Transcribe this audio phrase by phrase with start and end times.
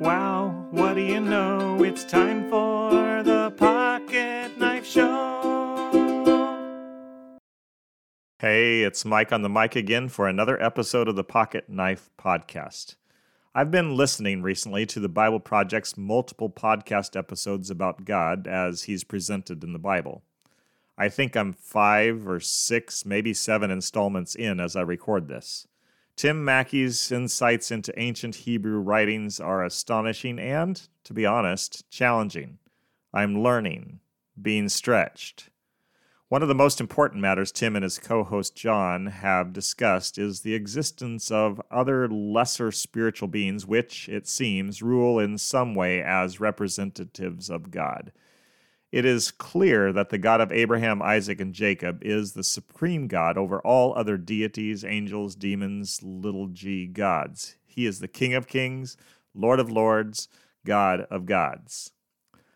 [0.00, 1.82] wow, what do you know?
[1.82, 5.20] It's time for the Pocket Knife Show.
[8.38, 12.96] Hey, it's Mike on the mic again for another episode of the Pocket Knife Podcast.
[13.54, 19.04] I've been listening recently to the Bible Project's multiple podcast episodes about God as he's
[19.04, 20.24] presented in the Bible.
[20.98, 25.66] I think I'm five or six, maybe seven installments in as I record this.
[26.16, 32.58] Tim Mackie's insights into ancient Hebrew writings are astonishing and, to be honest, challenging.
[33.12, 33.98] I'm learning,
[34.40, 35.50] being stretched.
[36.28, 40.40] One of the most important matters Tim and his co host Jon have discussed is
[40.40, 46.40] the existence of other lesser spiritual beings which, it seems, rule in some way as
[46.40, 48.12] representatives of God.
[48.94, 53.36] It is clear that the God of Abraham, Isaac, and Jacob is the supreme God
[53.36, 57.56] over all other deities, angels, demons, little g gods.
[57.66, 58.96] He is the King of kings,
[59.34, 60.28] Lord of lords,
[60.64, 61.90] God of gods.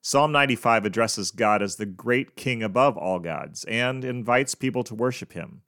[0.00, 4.94] Psalm 95 addresses God as the great king above all gods and invites people to
[4.94, 5.60] worship him.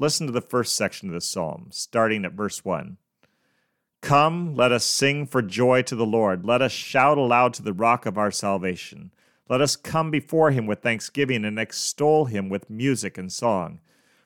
[0.00, 2.96] Listen to the first section of the psalm, starting at verse 1.
[4.02, 6.44] Come, let us sing for joy to the Lord.
[6.44, 9.12] Let us shout aloud to the rock of our salvation.
[9.50, 13.80] Let us come before him with thanksgiving and extol him with music and song.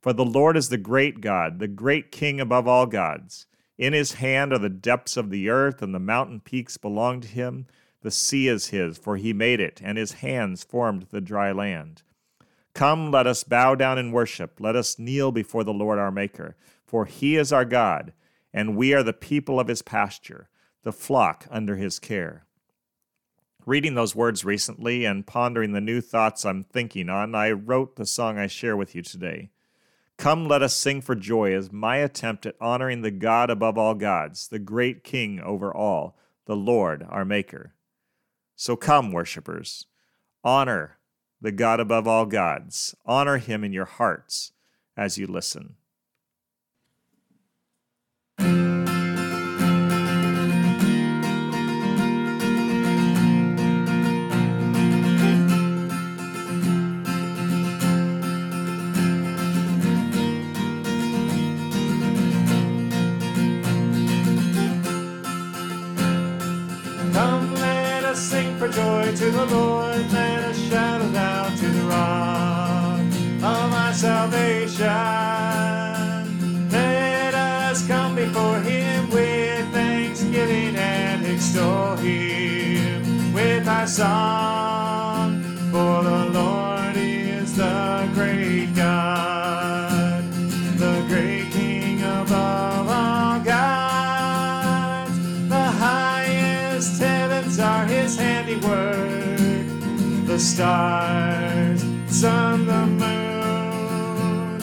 [0.00, 3.48] For the Lord is the great God, the great King above all gods.
[3.76, 7.26] In his hand are the depths of the earth, and the mountain peaks belong to
[7.28, 7.66] him.
[8.02, 12.04] The sea is his, for he made it, and his hands formed the dry land.
[12.72, 14.60] Come, let us bow down and worship.
[14.60, 16.54] Let us kneel before the Lord our Maker.
[16.86, 18.12] For he is our God,
[18.54, 20.48] and we are the people of his pasture,
[20.84, 22.44] the flock under his care
[23.66, 28.06] reading those words recently and pondering the new thoughts I'm thinking on, I wrote the
[28.06, 29.50] song I share with you today.
[30.16, 33.94] Come, let us sing for joy as my attempt at honoring the God above all
[33.94, 37.74] gods, the great King over all, the Lord our Maker.
[38.56, 39.86] So come, worshippers,
[40.42, 40.98] honor
[41.40, 44.52] the God above all gods, honor him in your hearts
[44.96, 45.76] as you listen.
[68.72, 70.12] Joy to the Lord.
[70.12, 73.00] Let us shout aloud to the rock
[73.42, 74.86] of my salvation.
[76.70, 84.87] Let us come before him with thanksgiving and extol him with our song.
[100.38, 104.60] The stars, sun, the moon.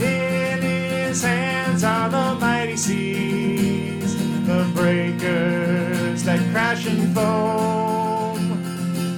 [0.00, 4.16] In his hands are the mighty seas,
[4.46, 8.38] the breakers that crash and foam.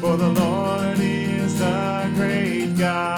[0.01, 3.16] For the Lord is the great God,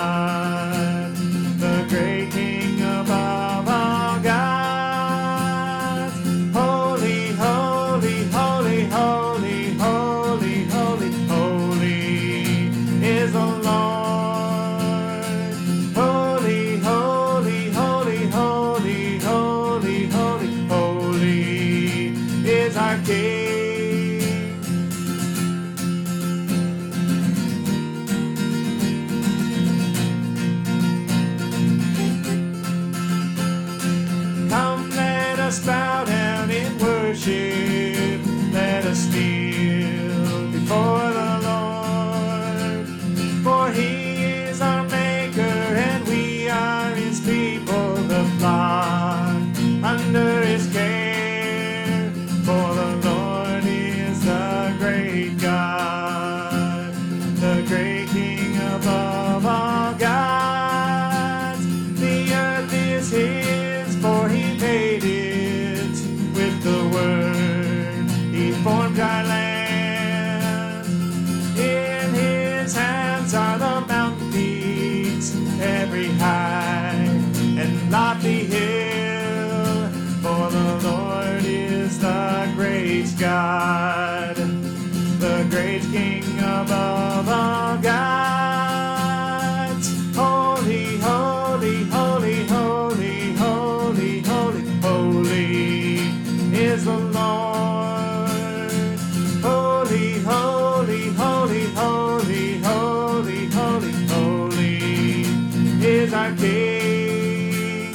[106.09, 107.93] is our King.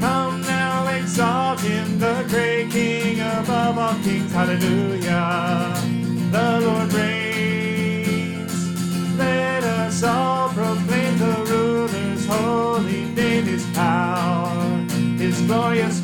[0.00, 4.32] Come now, exalt him, the great King above all kings.
[4.32, 5.74] Hallelujah.
[6.32, 8.54] The Lord reigns.
[9.16, 14.76] Let us all proclaim the ruler's holy name, his power,
[15.18, 16.00] his glorious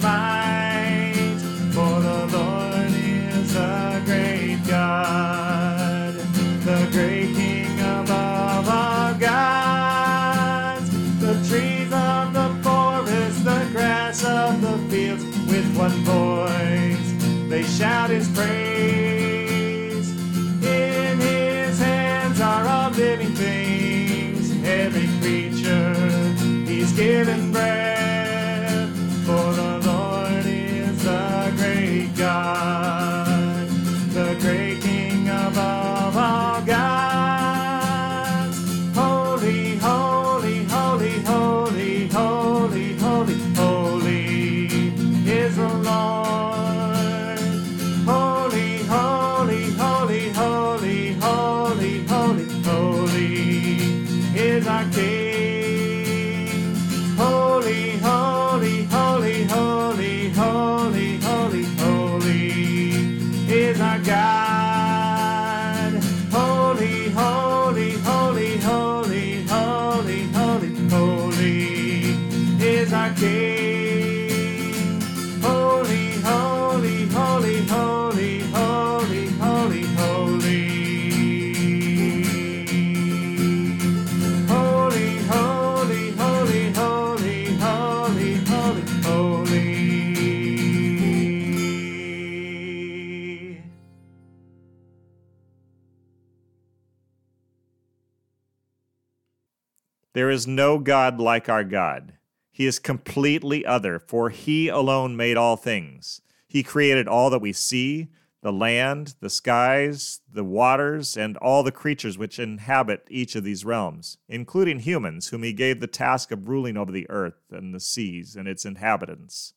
[17.76, 18.65] shout his praise.
[100.16, 102.14] There is no God like our God.
[102.50, 106.22] He is completely other, for He alone made all things.
[106.48, 108.08] He created all that we see
[108.40, 113.66] the land, the skies, the waters, and all the creatures which inhabit each of these
[113.66, 117.78] realms, including humans, whom He gave the task of ruling over the earth and the
[117.78, 119.52] seas and its inhabitants.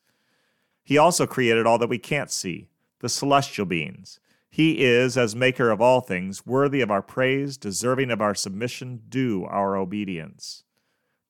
[0.83, 2.67] He also created all that we can't see,
[2.99, 4.19] the celestial beings.
[4.49, 9.03] He is, as maker of all things, worthy of our praise, deserving of our submission,
[9.07, 10.63] due our obedience.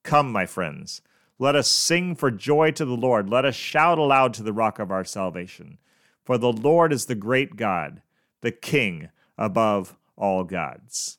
[0.04, 1.02] Come, my friends,
[1.38, 3.30] let us sing for joy to the Lord.
[3.30, 5.78] Let us shout aloud to the rock of our salvation.
[6.24, 8.02] For the Lord is the great God,
[8.42, 11.18] the King above all gods.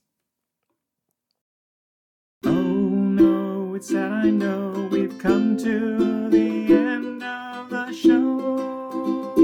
[2.45, 9.35] Oh no, it's sad I know we've come to the end of the show.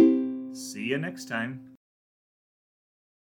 [0.55, 1.76] See you next time.